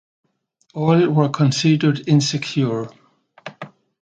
[0.73, 2.89] All were considered insecure.